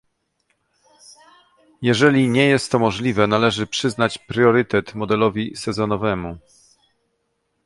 Jeżeli 1.81 2.29
nie 2.29 2.45
jest 2.45 2.71
to 2.71 2.79
możliwe, 2.79 3.27
należy 3.27 3.67
przyznać 3.67 4.17
priorytet 4.17 4.95
modelowi 4.95 5.55
sezonowemu 5.55 6.37